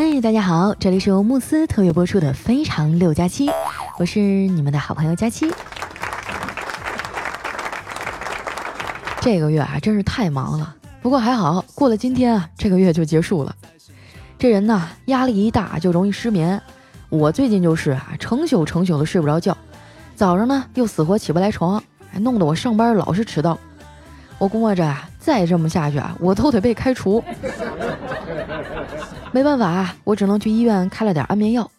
[0.00, 3.48] 嗨，大家好，这里是由慕斯特约播出的《非常六加七》，
[3.98, 5.52] 我是你们的好朋友佳期。
[9.20, 10.72] 这个月啊，真是太忙了，
[11.02, 13.52] 不过还好，过了今天啊，这个月就结束了。
[14.38, 16.62] 这人呐，压力一大就容易失眠。
[17.08, 19.58] 我最近就是啊，成宿成宿的睡不着觉，
[20.14, 23.58] 早上呢又死活起不来床，还弄得我上班老是迟到。
[24.38, 27.20] 我估摸着啊，再这么下去啊，我都得被开除。
[29.32, 31.70] 没办法啊，我只能去医院开了点安眠药。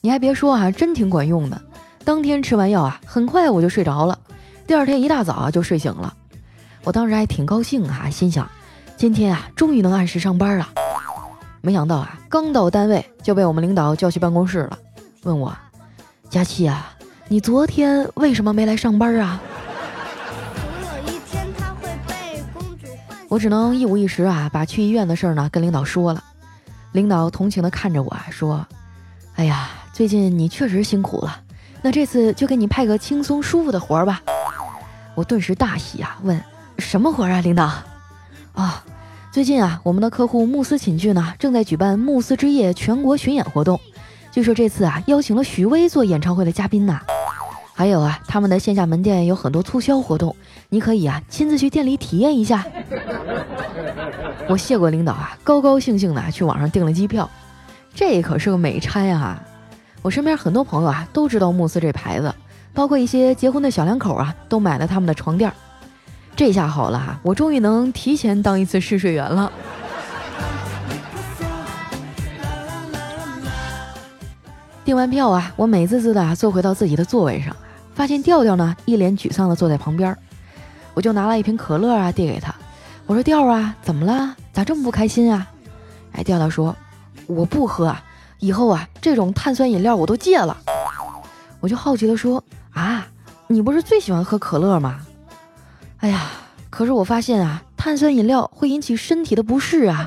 [0.00, 1.60] 你还别说啊，真挺管用的。
[2.04, 4.18] 当天吃完药啊，很快我就睡着了。
[4.66, 6.14] 第二天一大早就睡醒了。
[6.84, 8.48] 我当时还挺高兴啊，心想
[8.96, 10.68] 今天啊终于能按时上班了。
[11.60, 14.78] 没想到啊，刚到单位就被我们领导叫去办公室了，
[15.24, 15.52] 问我
[16.30, 16.94] ：“佳琪啊，
[17.26, 19.40] 你昨天为什么没来上班啊？”
[23.28, 26.22] 我只能一五一十啊，把去医院的事儿呢跟领导说了。
[26.92, 28.66] 领导同情地看着我说
[29.34, 31.40] ：“哎呀，最近你确实辛苦了，
[31.82, 34.22] 那这次就给你派个轻松舒服的活儿吧。”
[35.16, 36.40] 我顿时大喜啊，问
[36.78, 37.70] ：“什么活儿啊，领导？”
[38.54, 38.84] 啊，
[39.32, 43.78] 最近啊，我们的客户慕斯寝具呢正在举办慕斯之夜全国巡演活动，
[44.30, 47.00] 据说这次啊邀请了许巍做演唱会的嘉宾呢。
[47.78, 50.34] 还有啊，他们的线下门店有很多促销活动，
[50.70, 52.64] 你可以啊亲自去店里体验一下。
[54.48, 57.28] 我谢过领导啊，高高兴兴的去网上订了机票，
[57.94, 59.42] 这可是个美差啊！
[60.00, 62.34] 我身边很多朋友啊都知道慕斯这牌子，
[62.72, 65.52] 包括一些结婚的小两口啊都买了他们的床垫。
[66.34, 69.52] 这下好了哈，我终于能提前当一次试睡员了。
[74.82, 77.54] 订完票啊，我美滋滋的坐回到自己的座位上。
[77.96, 80.14] 发现调调呢，一脸沮丧的坐在旁边，
[80.92, 82.54] 我就拿了一瓶可乐啊，递给他。
[83.06, 84.36] 我说：“调啊，怎么了？
[84.52, 85.46] 咋这么不开心啊？”
[86.12, 86.76] 哎，调调说
[87.26, 87.96] ：“我不喝，
[88.38, 90.54] 以后啊，这种碳酸饮料我都戒了。”
[91.60, 93.06] 我就好奇的说：“啊，
[93.46, 95.00] 你不是最喜欢喝可乐吗？”
[95.98, 96.32] 哎呀，
[96.68, 100.06] 可是我发现啊，碳酸饮料会引起身体的不适啊。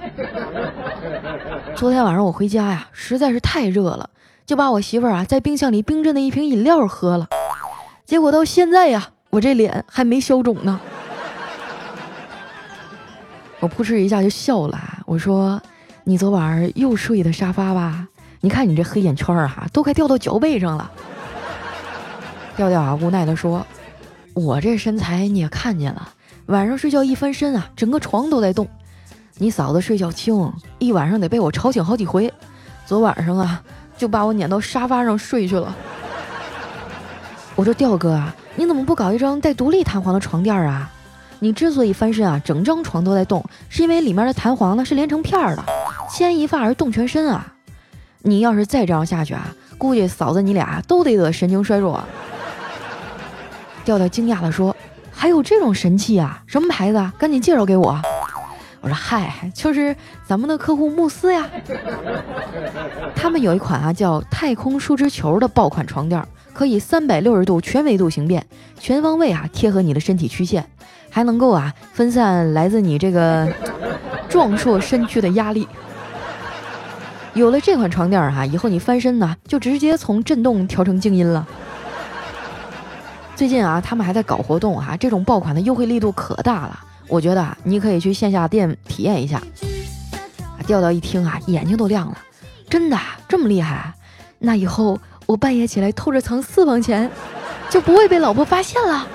[1.76, 4.12] 昨天晚上我回家呀，实在是太热了，
[4.46, 7.28] 就把我媳妇儿啊在冰箱里冰镇的一瓶饮料喝了。
[8.10, 10.82] 结果到现在呀，我这脸还没消肿呢。
[13.60, 15.62] 我扑哧一下就笑了，我说
[16.06, 18.08] ：“你昨晚又睡的沙发吧？
[18.42, 20.90] 你看你这黑眼圈啊，都快掉到脚背上了。
[22.58, 23.64] ”调调啊，无奈的说
[24.34, 26.10] ：“我这身材你也看见了，
[26.48, 28.68] 晚上睡觉一翻身啊，整个床都在动。
[29.38, 32.34] 你嫂子睡觉轻，一晚上得被我吵醒好几回。
[32.88, 33.62] 昨晚上啊，
[34.00, 35.78] 就把我撵到沙发上睡去了。”
[37.60, 40.90] 我说调哥啊，你怎么不搞一张带独立弹簧的床垫啊？
[41.40, 45.66] 你之所以翻身啊，整张床都在动，是因为里面的弹簧呢是连成片儿的，
[46.10, 47.46] 牵一发而动全身啊。
[48.22, 52.02] 你要是再这样下去啊，估计嫂子你俩都得得神经衰弱。
[53.84, 54.74] 调调惊讶地说
[55.12, 56.42] ：“还有这种神器啊？
[56.48, 57.12] 什么牌子？
[57.18, 58.02] 赶紧介绍给我。”
[58.82, 59.96] 我说：“嗨，就是
[60.26, 61.50] 咱们的客户慕斯呀，
[63.16, 68.46] 他们有一款啊叫太空树枝球的爆款床垫。”可以三百六十度全维度形变，
[68.78, 70.68] 全方位啊贴合你的身体曲线，
[71.10, 73.48] 还能够啊分散来自你这个
[74.28, 75.66] 壮硕身躯的压力。
[77.34, 81.48] 有了这款床垫哈，以后你翻身呢就直接从震动调成静音了。
[83.38, 86.78] 最近啊，他们还在搞活动哈，这种爆款的优惠力度可大了，
[87.10, 89.42] 我觉得啊你可以去线下店体验一下。
[90.66, 92.18] 调调一听啊，眼睛都亮了，
[92.70, 92.98] 真的
[93.28, 93.94] 这么厉害？
[94.38, 94.98] 那以后。
[95.30, 97.08] 我半夜起来偷着藏私房钱，
[97.70, 99.08] 就不会被老婆发现了。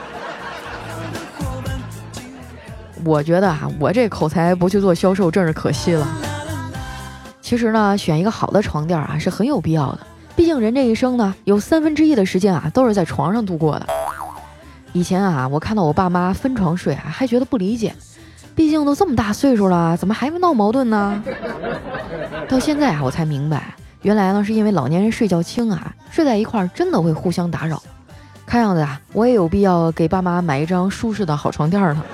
[3.05, 6.07] 我觉得啊，我这口才不去做销售，真是可惜了。
[7.41, 10.07] 其实呢，选一个好的床垫啊，是很有必要的。
[10.37, 13.89] 毕竟人这一生呢，有三分之一的时间啊，都是在床上度过的。
[14.95, 17.93] 以前啊，我看到我爸妈分床睡啊，还觉得不理解。
[18.55, 21.21] 毕竟都这么大岁数了，怎么还闹矛盾呢？
[22.49, 23.75] 到现在啊，我才明白。
[24.03, 27.83] 原来呢，是因为老年人睡觉轻啊，睡在一块儿真的会互相打扰。
[28.47, 32.07] 看样子啊，我也有必要给爸妈买一张舒适的好床垫了。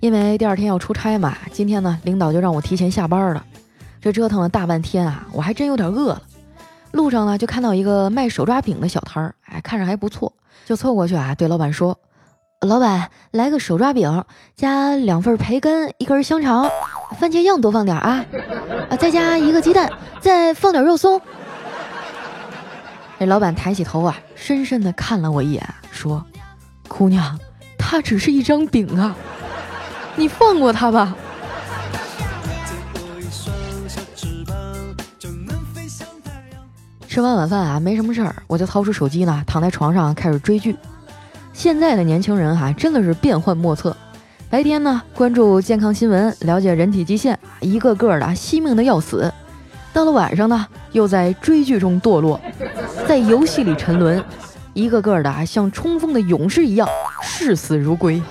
[0.00, 3.44] 因为第二天要出差嘛，今天呢，领导就让我提前下班了。
[4.00, 6.22] 这折腾了大半天啊，我还真有点饿了。
[6.96, 10.32] 路上呢，就看到一个卖手抓饼的小摊儿，哎，看着还不错，
[10.64, 11.96] 就凑过去啊，对老板说。
[12.62, 14.24] 老板，来个手抓饼，
[14.56, 16.68] 加两份培根，一根香肠，
[17.20, 18.24] 番茄酱多放点啊，
[18.88, 19.88] 啊，再加一个鸡蛋，
[20.20, 21.20] 再放点肉松。
[23.18, 26.24] 这老板抬起头啊，深深的看了我一眼，说
[26.88, 27.38] ：“姑娘，
[27.78, 29.14] 它只是一张饼啊。”
[30.16, 31.14] 你放过它吧。
[37.16, 40.76] 吃完晚饭啊，没什么事儿，我就掏出手机呢，躺在床上开始追剧。
[41.54, 43.96] 现在的年轻人哈，真的是变幻莫测。
[44.50, 49.32] 白天呢，关注健康新闻，了解人体极限，一个个的惜命的要死；
[49.94, 52.38] 到了晚上呢，又在追剧中堕落，
[53.08, 54.22] 在游戏里沉沦，
[54.74, 56.86] 一个个的啊像冲锋的勇士一样
[57.22, 58.22] 视死如归。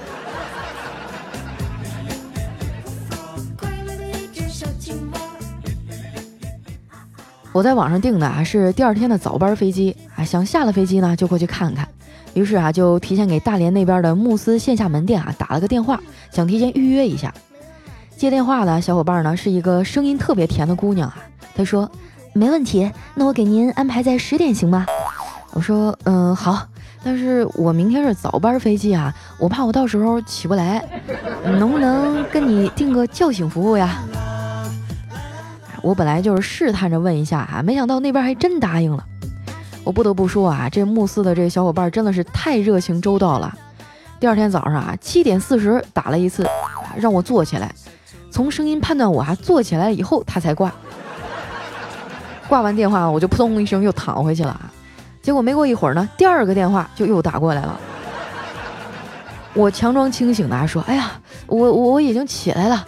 [7.56, 11.88] 我在网上订的啊是第二天的早班飞机啊，想下了飞机呢就过去看看，
[12.34, 15.98] 于是啊就提前给大连那边的慕斯线下门店啊打了个电话，
[16.32, 17.34] 想提前预约一下。
[18.18, 21.16] 接电话的小伙伴呢是一个声音特别甜的姑娘啊，
[21.56, 21.90] 她说
[22.34, 24.86] 没问题，那我给您安排在十点行吗？
[25.54, 26.68] 我说嗯好，
[27.06, 30.84] 但是我明天是早班飞机啊，我怕我到时候起不来，
[31.42, 34.04] 能不能跟你订个叫醒服务呀？
[35.86, 39.06] 我本来就是试探着问一下啊，没想到那边还真答应了。
[39.84, 43.56] 我不得不说啊，这慕斯的这个小伙伴真的是太热情周到了。
[44.20, 46.44] 第二天早上啊，七点四十打了一次，
[46.98, 47.72] 让我坐起来。
[48.32, 50.74] 从声音判断我啊坐起来以后，他才挂。
[52.48, 54.74] 挂完电话，我就扑通一声又躺回去了啊。
[55.22, 57.80] 结果没过一会儿呢，第二个电话就又打过来了。
[59.54, 61.12] 我强装清醒的说：“哎呀，
[61.46, 62.84] 我我我已经起来了。”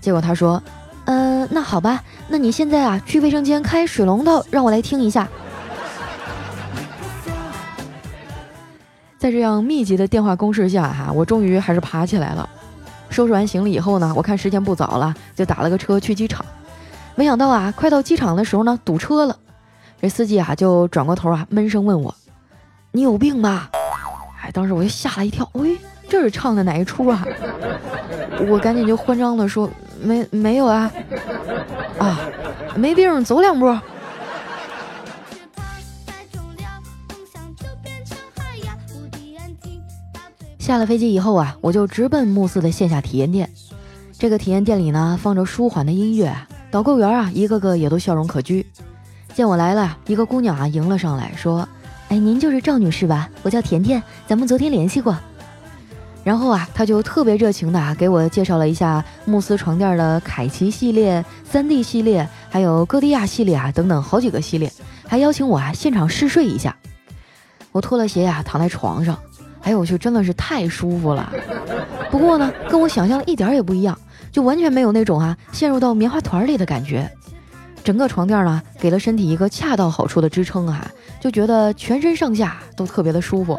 [0.00, 0.62] 结果他说
[1.08, 5.26] ：“嗯，那好吧。”那你现在啊，去卫生间开水龙头，让我来听一下。
[9.18, 12.46] 在这样密集的电话攻势下，哈，我终于还是爬起来了。
[13.08, 16.44] 收拾完行李以后呢，我看时间不早了，就打了个车去机场。
[17.14, 19.34] 没想到啊，快到机场的时候呢，堵车了。
[20.00, 22.14] 这司机啊，就转过头啊，闷声问我
[22.92, 23.70] ：“你有病吧？”
[24.44, 25.76] 哎，当时我就吓了一跳，喂，
[26.08, 27.26] 这是唱的哪一出啊？
[28.48, 29.68] 我赶紧就慌张的说
[30.00, 30.90] ：“没没有啊。”
[31.98, 32.20] 啊，
[32.76, 33.78] 没病，走两步。
[40.58, 43.50] 下了飞机以后啊，我就直奔慕斯的线下体验店。
[44.18, 46.34] 这个体验店里呢，放着舒缓的音乐，
[46.70, 48.64] 导购员啊，一个个也都笑容可掬。
[49.34, 51.68] 见我来了，一个姑娘啊迎了上来，说
[52.08, 53.28] ：“哎，您就是赵女士吧？
[53.42, 55.16] 我叫甜甜，咱们昨天联系过。”
[56.28, 64.70] 然后啊，他就特别热情的啊，给我介绍了一下慕斯床垫的凯奇系列、三 D 系列，还有戈迪亚系列啊等等好几个系列，
[65.06, 66.76] 还邀请我啊现场试睡一下。
[67.72, 69.18] 我脱了鞋呀，躺在床上，
[69.62, 71.32] 哎呦我去，真的是太舒服了。
[72.10, 73.98] 不过呢，跟我想象的一点也不一样，
[74.30, 77.10] 就完全没有那种啊陷入到棉花团里的感觉。
[77.82, 80.86] 整个床垫呢，给了身体一个恰到好处的支撑啊，
[81.22, 83.58] 就觉得全身上下都特别的舒服。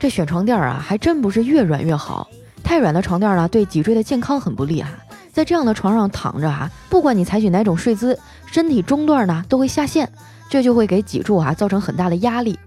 [0.00, 2.26] 这选床垫啊，还真不是越软越好。
[2.64, 4.88] 太软的床垫呢，对脊椎的健康很不利啊。
[5.30, 10.10] 在这样的床上躺着啊，不管你采取哪种睡姿，身体中段呢都会下陷，
[10.48, 12.58] 这就会给脊柱啊造成很大的压力。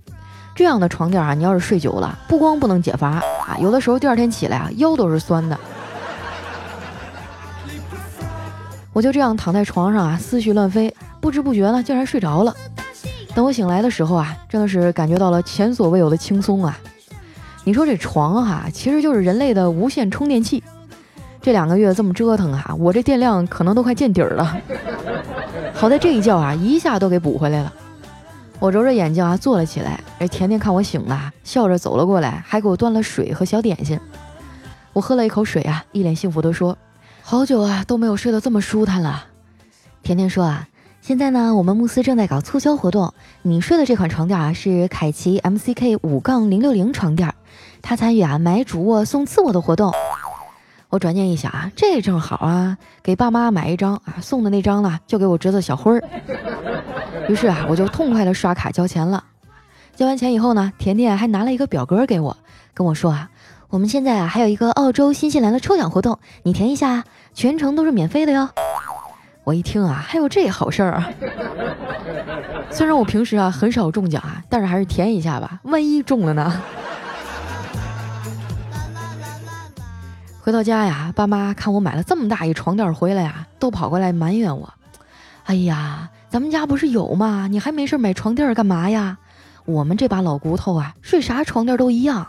[0.54, 5.60] 这样的床垫啊，你要是睡久了，不光不能解乏啊，有的时候第二天起来啊，腰都是酸的。
[8.94, 12.56] 我就这样躺在床上啊，思绪乱飞，不知不觉呢，竟然睡着了。
[13.34, 16.78] 等我醒来的时候啊，真的是感觉到了前所未有的轻松啊。
[17.66, 20.62] 你说这床哈，其实就是人类的无线充电器。
[21.42, 24.58] 这两个月这么折腾啊，我这电量可能都快见底儿了。
[25.74, 27.74] 好在这一觉啊，一下都给补回来了。
[28.60, 30.00] 我揉着眼睛啊，坐了起来。
[30.20, 34.00] 哎，甜甜看我醒了，笑着走了过来，还给我端了水和小点心。
[34.94, 36.78] 我喝了一口水啊，一脸幸福地说
[37.24, 39.26] ：“好久啊都没有睡得这么舒坦了。”
[40.04, 40.68] 甜甜说啊，
[41.02, 47.34] 现在呢，我们慕斯正在搞促销活动，你睡的这款床垫啊是凯奇 MCK 五杠零六零床垫。
[47.86, 49.92] 他参与啊买主卧送次卧的活动，
[50.88, 56.02] 我转念一想啊，这正好啊，给爸妈买一张啊，送的那张呢就给我侄子小辉儿。
[57.28, 59.22] 于是啊，我就痛快的刷卡交钱了。
[59.98, 62.36] 交完钱以后呢，甜甜还拿了一个表格给我，
[62.74, 63.30] 跟我说啊，
[63.68, 68.48] 我们现在啊还有一个澳洲新西兰的抽奖活动，你填一下，全程都是免费的哟。
[69.44, 71.10] 我一听啊，还有这好事儿啊！
[72.72, 76.62] 虽然我平时啊很少中奖啊，但是还是填一下吧，万一中了呢？
[80.44, 84.74] 回到家呀，爸妈看我买了这么大一床垫回来呀，都跑过来埋怨我
[85.48, 87.48] ：“哎呀，咱们家不是有吗？
[87.50, 89.18] 你还没事买床垫干嘛呀？
[89.64, 92.28] 我们这把老骨头啊，睡啥床垫都一样。”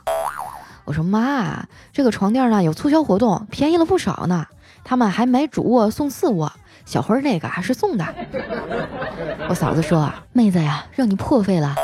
[0.86, 4.46] 我说：“妈，这个床垫呢有促销活动，便宜了不少呢。
[4.84, 6.52] 他们还买主卧送次卧，
[6.84, 8.06] 小辉那个还是送的。”
[9.50, 11.74] 我嫂子说：“妹子呀，让你破费了。”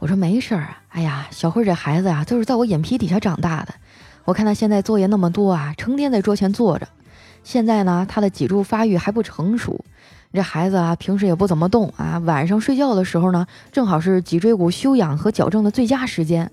[0.00, 3.74] 我说：“没事儿，哎呀，小辉这孩子呀，都是在我眼皮底下长大的。”
[4.24, 6.86] 我看他现在作业那么多啊，成天在桌前坐着。
[7.42, 9.82] 现在呢，他的脊柱发育还不成熟，
[10.32, 12.18] 这孩子啊，平时也不怎么动啊。
[12.24, 16.50] 晚上睡觉的时候呢，正好是脊椎骨休养和矫正的最佳时间。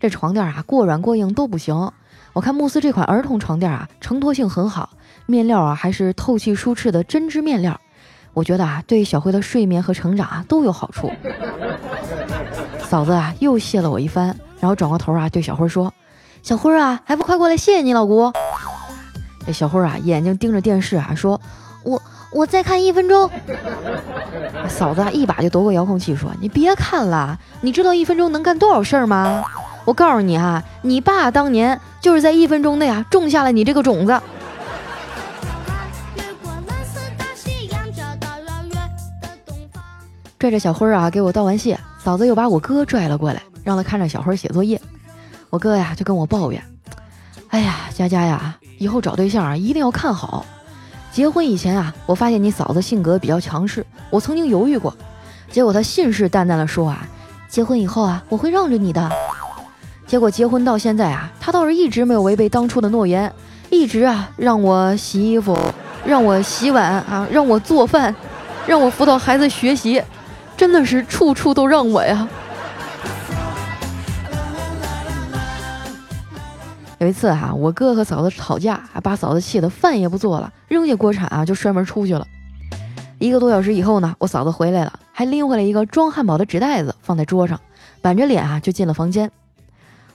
[0.00, 1.92] 这床垫啊，过软过硬都不行。
[2.32, 4.90] 我看慕斯这款儿童床垫啊，承托性很好，
[5.26, 7.80] 面料啊还是透气舒适的针织面料。
[8.34, 11.10] 我觉得啊，对小辉的睡眠和成长啊都有好处。
[12.80, 15.90] 嫂子啊，又谢了我一番，然后转过头啊，对小辉说。
[16.46, 18.32] 小辉啊，还不快过来谢谢你老姑！
[19.44, 21.40] 这小辉啊，眼睛盯着电视啊，说
[21.82, 22.00] ：“我
[22.30, 23.28] 我再看一分钟。”
[24.70, 29.42] 嫂子啊一把就夺过遥控器，说：“你别看了，你知道一分钟能干多少事儿吗？
[29.84, 34.16] 我告诉你啊，你爸当年就是在一分钟内啊种下了你这个种子。”
[40.38, 44.80] 拽着小辉啊，给我道完谢，嫂子又把我哥拽了过来，让他看着小辉写作业。
[45.56, 46.62] 我哥呀就跟我抱怨
[47.48, 50.44] ：“哎呀，佳佳呀，以后找对象啊一定要看好。
[51.10, 54.94] 结婚以前啊，我发现你嫂子性格比较强势，我曾经犹豫过。
[55.50, 57.08] 结果她信誓旦旦地说啊，
[57.48, 59.10] 结婚以后啊，我会让着你的。
[60.06, 63.32] 结果结婚到现在啊，她倒是一直没有违背当初的诺言，
[63.70, 65.58] 一直啊让我洗衣服，
[66.04, 68.14] 让我洗碗啊，让我做饭，
[68.66, 70.02] 让我辅导孩子学习，
[70.54, 72.28] 真的是处处都让我呀。”
[76.98, 82.26] 有一次哈，我哥和嫂子吵架，把嫂子气得饭也不做了，扔下锅铲啊就摔门出去了。
[83.18, 87.60] 一个多小时以后呢，我嫂子回来了，还拎回来一个装汉堡的纸袋子放在桌上，
[88.00, 89.30] 板着脸啊就进了房间。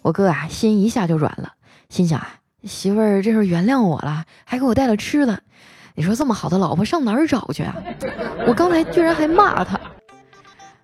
[0.01, 1.53] 我哥啊心一下就软了，
[1.89, 2.27] 心想啊
[2.63, 5.39] 媳妇儿这是原谅我了，还给我带了吃的。
[5.93, 7.75] 你说这么好的老婆上哪儿找去啊？
[8.47, 9.79] 我刚才居然还骂她。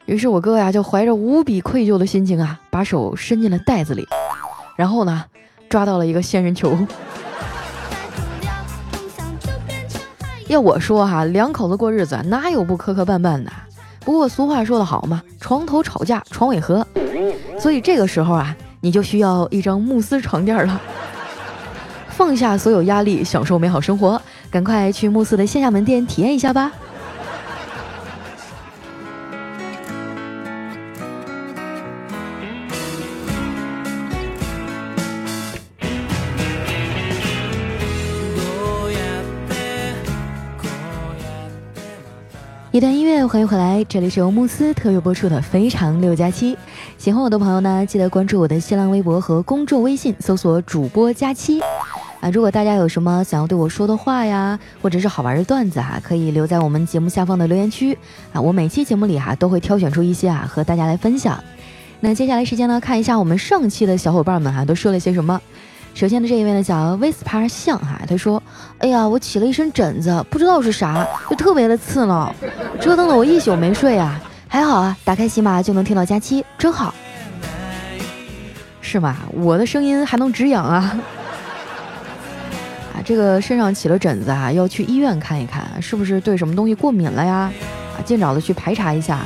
[0.05, 4.07] 于是我哥呀就怀着无比愧疚的心情啊，把手伸进了袋子里，
[4.75, 5.25] 然后呢。
[5.69, 6.77] 抓到了一个仙人球。
[10.47, 13.51] 要我说哈，两口子过日子哪有不磕磕绊绊的？
[13.99, 16.87] 不过俗话说得好嘛，床头吵架床尾和。
[17.59, 20.81] 所以这个时候啊，你就需要一张慕斯床垫了。
[22.09, 26.71] 放下所有压力，享受美好生活，赶快去慕斯的线下门店体验一下吧。
[43.27, 46.55] 欢迎回来，这里是由慕斯特约播出的《非常六加七》。
[46.97, 51.59] 喜欢我的朋友呢，记得关注我的新浪微博和公众微信，搜索主播佳期。
[52.21, 57.97] 啊，如果大家有什么想要对我说的话呀，或者是好玩的段子哈，可以留在我们节目下方的留言区
[58.31, 61.43] 啊，我每期节目里哈都会挑选出一些啊和大家来分享。
[61.99, 65.41] 那接下来时间呢，看一下我们上期的小伙伴们哈都说了些什么。
[65.97, 68.41] 首先的这一位呢叫威斯帕象哈，他说
[68.77, 72.31] ：“哎呀，我起了一身疹子，不知道是啥，就特别的刺挠，
[72.79, 74.21] 折腾了我一宿没睡啊。
[74.47, 76.93] 还好啊，打开喜马就能听到佳期，真好。
[78.79, 79.17] 是吗？
[79.33, 80.99] 我的声音还能止痒啊？
[82.93, 87.51] 啊，这个身上起了疹子啊，要去医院看一看，是不是对什么东西过敏了呀？
[87.97, 89.21] 啊，尽早的去排查一下。”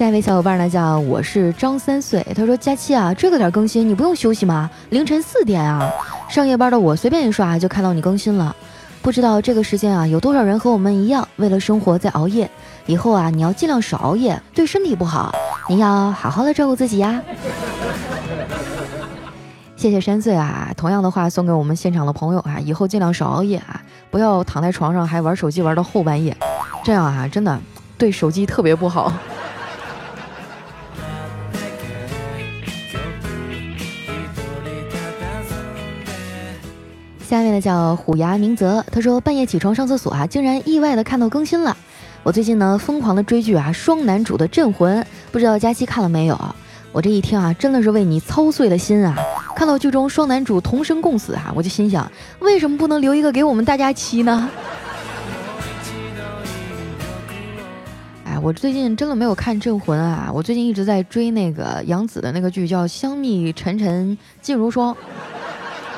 [0.00, 2.26] 下一位小伙伴呢，叫我是张三岁。
[2.34, 4.70] 他说：“佳期啊，这个点更新，你不用休息吗？
[4.88, 5.92] 凌晨四点啊，
[6.26, 8.56] 上夜班的我随便一刷就看到你更新了。
[9.02, 12.50] 不知道这个时间啊，有多少人和我们一样，为了生活在熬夜。
[12.86, 15.34] 以后啊，你要尽量少熬夜，对身体不好。
[15.68, 17.20] 你要好好的照顾自己呀。”
[19.76, 23.78] 谢谢三岁啊，同样的话送给我们现场的朋友啊，以后尽量少熬夜啊，
[24.10, 26.34] 不要躺在床上还玩手机玩到后半夜，
[26.82, 27.60] 这样啊，真的
[27.98, 29.12] 对手机特别不好。
[37.30, 41.76] 下面的叫虎牙明泽，他说半夜起床上厕所啊，竟然意外的看到更新了。
[42.24, 46.36] 我最近呢疯狂的追剧啊，双男主的镇魂，不知道佳期看了没有？
[46.90, 49.16] 我这一听啊，真的是为你操碎了心啊！
[49.54, 52.10] 看到剧中双男主同生共死啊，我就心想，
[52.40, 54.50] 为什么不能留一个给我们大家期呢？
[58.26, 64.92] 哎，我最近真的没有看镇魂啊，我最近一直在追那个杨紫的那个剧，叫《香蜜沉沉烬如霜》。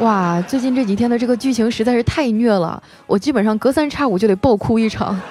[0.00, 5.16] 哇，最近这几天的这个剧情实在是太虐了，我基本上隔三差五就得爆哭一场。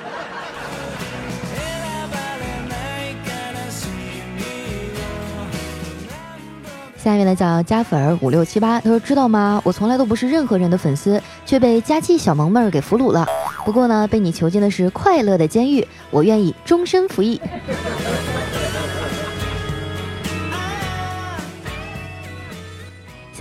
[6.95, 9.59] 下面呢叫加粉儿五六七八，他说知道吗？
[9.65, 13.27] 我从来都不是任何人的粉丝，却被佳期小萌妹儿给俘虏了。
[13.65, 17.41] 不过呢，被你囚禁的是快乐的监狱，我愿意终身服役。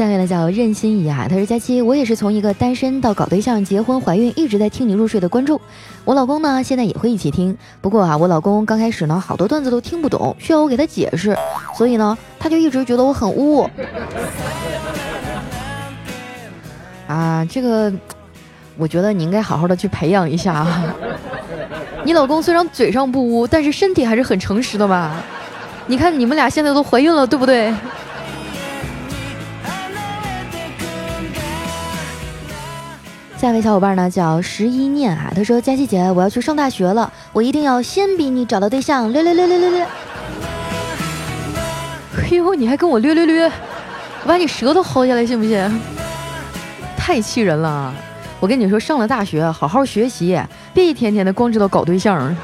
[0.01, 5.61] 下面呢叫任心怡啊，他说佳期，我也是从一个单身到搞对象、结婚、怀孕，一直在听你入睡的观众。
[6.07, 11.37] 我老公呢，现在也会一起听，不过啊，我老公刚开始呢，好多段子都听不懂，需要我给他解释，
[11.77, 13.69] 所以呢，他就一直觉得我很污。
[17.07, 17.93] 啊，这个，
[18.79, 20.95] 我觉得你应该好好的去培养一下啊。
[22.05, 25.23] 你老公虽然嘴上不污，但是身体还是很诚实的吧？
[25.87, 27.71] 你看你们俩现在都怀孕了，对不对？
[33.41, 39.87] 下一位小伙伴呢叫十一念啊，他说：“佳琪姐，我要去上大学了，我一定要先比你找到对象。”略略略略略略。
[42.21, 45.59] 哎呦，你还跟我略略略，我把你舌头薅下来信不信？
[46.99, 47.95] 太气人了！
[48.41, 50.39] 我跟你说，上了大学好好学习，
[50.75, 52.37] 别一天天的光知道搞对象。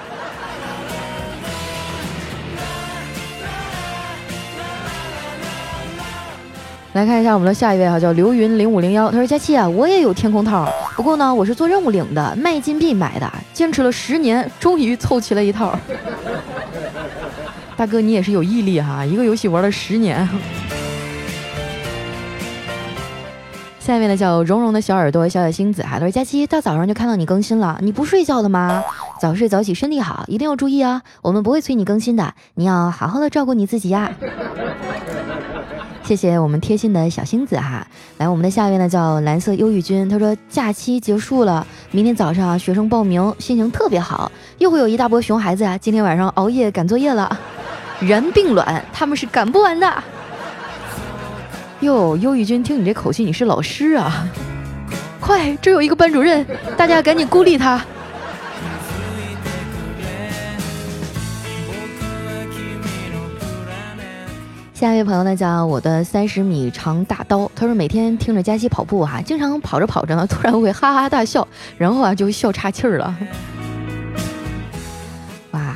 [6.96, 9.10] 来看一下我们的下一位哈，叫刘云零五零幺。
[9.10, 15.78] 他说：“佳期啊，我也有天空套，不过呢，我是做任务领的，卖金币买的，坚持了十年，终于凑齐了一套。
[17.76, 20.26] 大哥，你也是有毅力哈，一个游戏玩了十年。”
[23.78, 28.82] 下面呢叫蓉蓉的小耳朵小小星子哈，他说：“佳期大早上就看到你更新了，你不睡觉的吗？
[29.20, 31.02] 早睡早起身体好，一定要注意啊！
[31.20, 34.10] 我们不会催你更新的，你要好好的照顾你自己呀。”
[36.06, 37.84] 谢谢我们贴心的小星子哈，
[38.18, 47.36] 来我们的下一位呢叫蓝色忧郁君，他说假期结束了，明天早上学生报名，心情特别好，又会有一大波熊孩子呀，今天晚上熬夜赶作业了，
[47.98, 49.92] 然并卵，他们是赶不完的。
[51.80, 54.28] 哟，忧郁君，听你这口气，你是老师啊？
[55.18, 56.46] 快，这有一个班主任，
[56.76, 57.84] 大家赶紧孤立他。
[64.78, 67.50] 下一位朋友呢，叫我的三十米长大刀。
[67.56, 73.16] 他说每天听着佳期跑步哈，经常跑着跑着呢，突然会哈哈大笑，然后啊就笑岔气儿了。
[75.52, 75.74] 哇，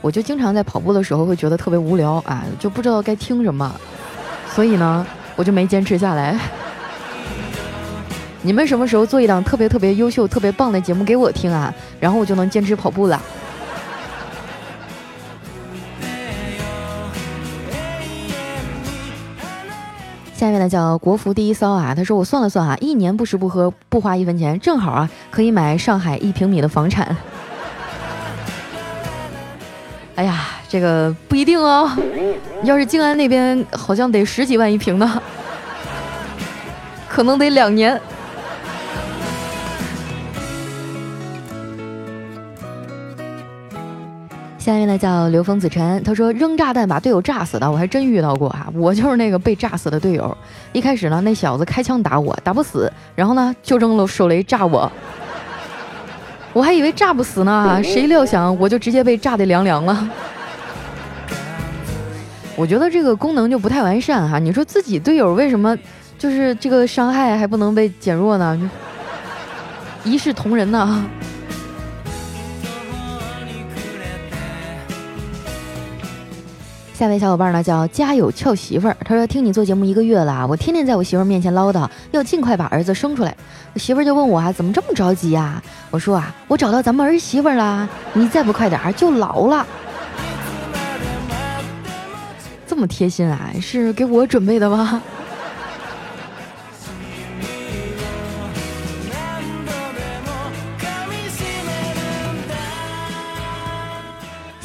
[0.00, 3.72] 我就经常在跑步的时候会觉得特别无聊啊，就不知道该听什么，
[4.52, 6.36] 所以呢，我就没坚持下来。
[8.42, 11.72] 你们什么时候做一档特别特别优秀、特别棒的节目给我听啊？
[12.00, 13.22] 然后我就能坚持跑步了。
[20.60, 27.16] 呢叫国服第一骚啊，他说我算了算啊，一年不吃不喝不花一分钱，正好啊可以买上海一平米的房产。
[30.14, 31.90] 哎呀，这个不一定哦，
[32.62, 35.20] 要是静安那边好像得十几万一平呢，
[37.08, 37.98] 可能得两年。
[44.60, 48.68] 下面呢叫刘峰子晨，他说扔炸弹把队友炸死的，我还真遇到过啊！
[48.74, 50.36] 我就是那个被炸死的队友。
[50.72, 54.92] 一开始呢，那小子开枪打我，打不死，然后呢就扔了手雷炸我，
[56.52, 60.08] 我还以为炸不死呢，谁 料想我就直接被炸得凉凉了。
[62.54, 65.74] 我觉得这个功能就不太完善哈，你说自己队友为什么
[66.18, 68.70] 就是这个伤害还不能被减弱呢？
[70.04, 71.02] 一视同仁呢？
[77.00, 83.34] 下位小伙伴呢叫家有俏媳妇儿，他说听你做节目一个月了，我天天在我媳妇儿面前唠叨，要尽快把儿子生出来。
[83.72, 85.62] 我媳妇儿就问我啊，怎么这么着急呀？
[85.90, 89.66] 我说啊，我找到咱们儿媳妇儿了，你再不快点儿就老了。
[92.66, 95.02] 这么贴心啊，是给我准备的吗？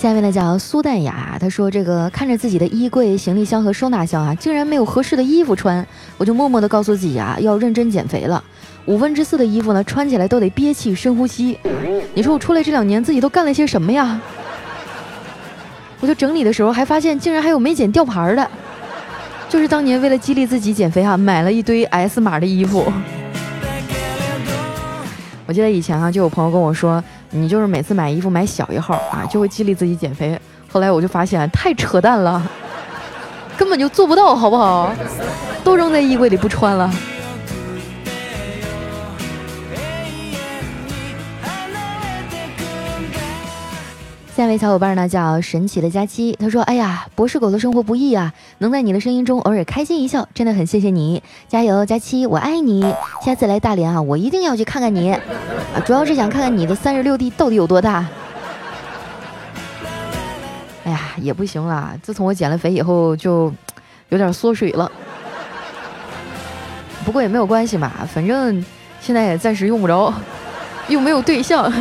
[0.06, 5.84] 下面呢叫苏淡雅，她说：“这个看着自己的衣柜、行李箱和收纳箱啊，竟然没有合适的衣服穿，
[6.20, 8.44] 我就默默的告诉自己啊，要认真减肥了。
[8.86, 11.58] 五分之四的衣服呢，穿起来都得憋气、深呼吸。
[12.14, 14.22] 你说我出来这两年自己都干了些什么呀？
[16.02, 18.48] 我就整理的时候还发现，竟然还有没剪吊牌的，
[19.50, 22.94] 就是当年为了激励自己减肥啊，买了一堆 S 码的衣服。
[25.48, 27.04] 我记得以前啊，就有朋友跟我说。”
[27.36, 30.40] 你就是每次买衣服买小一号啊，就会激励自己减肥。
[30.72, 32.42] 后来我就发现太扯淡了，
[33.58, 34.92] 根本就做不到，好不好？
[35.64, 36.90] 都扔在衣柜里不穿了。
[44.36, 52.82] 下一位小伙伴呢叫神奇的佳期，他说：“哎呀，博士狗的生活不易啊，能在你的声音中偶尔开心一笑，真的很谢谢你，加油，佳期，我爱你。
[53.24, 55.22] 下次来大连啊，我一定要去看看你啊，
[55.86, 58.06] 主要是想看看你的三十六 D 到底有多大。
[60.84, 63.54] 哎呀，也不行了，自从我减了肥以后，就
[64.10, 64.92] 有点缩水了。”
[67.06, 68.66] 不过也没有关系嘛，反正
[69.00, 70.14] 现在也暂时用不着，
[70.90, 71.72] 又没有对象。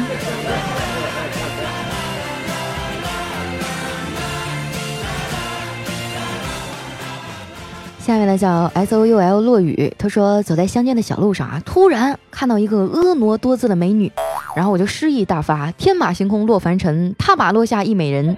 [8.05, 14.13] 下面呢叫 S O U L 落雨，他说走在乡间的小路上啊，突然看到一个婀娜多姿的美女，
[14.55, 18.37] 然后我就诗意大发，天马行空落凡尘，踏马落下一美人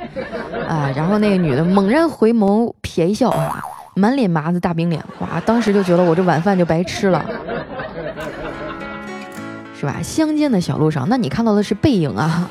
[0.69, 3.61] 啊，然后那个女的猛然回眸瞥一笑啊，
[3.97, 7.25] 满脸麻子大冰脸，哇，当时就觉得我这晚饭就白吃了，
[9.81, 9.97] 是吧？
[10.01, 12.49] 乡间的小路上，那你看到的是背影啊，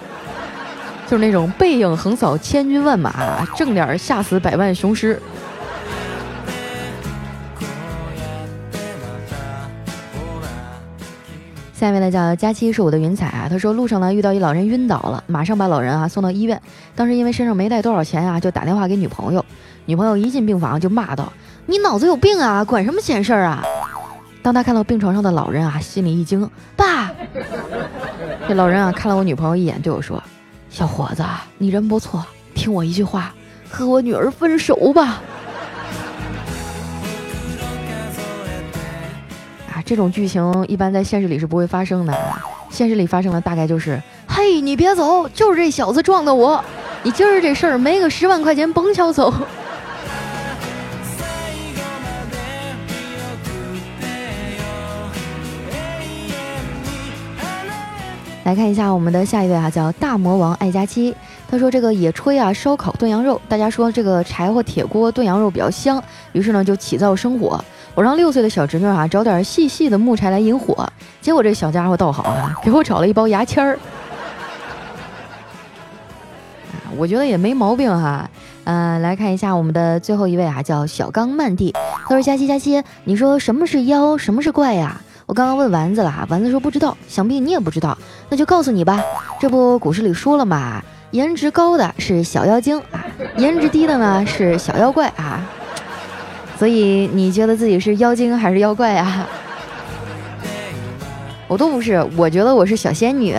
[1.07, 5.17] 就是那种背影横扫千军万马，正脸吓死百万雄师。
[11.77, 16.59] 下面呢叫佳期是我的云彩啊，他说路上呢遇到一老人晕倒了，马上把老人啊送到医院。
[16.95, 19.45] 当时因为身上没带多少钱啊，就打电话给女朋友。
[19.85, 21.33] 女朋友一进病房就骂道
[21.67, 23.61] ：“你脑子有病啊，管什么闲事儿啊！”
[24.41, 27.11] 当他看到病床上的老人啊，心里一惊：“爸！”
[28.47, 30.23] 这老人啊看了我女朋友一眼，对我说
[30.71, 31.25] ：“小伙子，
[31.57, 33.33] 你人不错，听我一句话，
[33.69, 35.21] 和我女儿分手吧。”
[39.85, 42.17] 这种剧情一般在现实里是不会发生的，
[42.71, 46.63] 现实里发生的大概就是：嘿，你别走，就是这小子撞的我，
[47.03, 49.31] 你今儿这事儿没个十万块钱甭想走。
[58.43, 61.15] 来看一下我们的下一位哈，叫大魔王爱佳期，
[61.47, 67.63] 他说这个野炊啊，烧烤炖羊肉，大家说这个柴火铁锅炖羊肉比较香，于是呢就起灶生火。
[67.95, 70.87] 我让六岁的小侄女啊找点细细的木柴来引火，
[71.21, 73.79] 结果这小家伙倒好啊，给我找了一包牙签儿。
[76.97, 78.29] 我觉得也没毛病哈。
[78.65, 81.73] 嗯，来看一下我们的最后一位啊，叫小刚曼蒂。
[82.07, 87.97] 他说：“佳期佳期，你说什么是妖，什么是怪呀？”我刚刚问丸子了，丸子说不知道，想必你也不知道，
[88.29, 89.01] 那就告诉你吧。
[89.39, 93.05] 这不股市里说了嘛，颜值高的是小妖精啊，
[93.37, 95.41] 颜值低的呢是小妖怪啊。
[96.57, 99.27] 所以你觉得自己是妖精还是妖怪呀？
[101.47, 103.35] 我都不是，我觉得我是小仙女。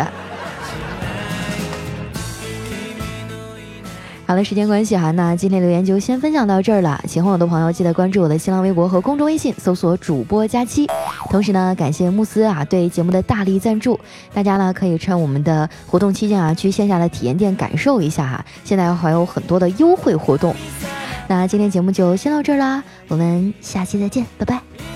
[4.29, 7.01] 好了，时间关系哈，那今天留言就先分享到这儿了。
[7.07, 10.89] 喜欢我的朋友，记得关注我的新浪微博和公众微信，搜索主播佳期。
[11.31, 13.99] 同时呢，感谢慕斯啊对节目的大力赞助。
[14.35, 20.53] 大家呢可以趁我们的活动期间啊，去线下的体验店感受一下哈，现在还有很多的优惠活动。
[21.29, 24.96] 那今天节目就先到这儿啦，我们下期再见，拜拜。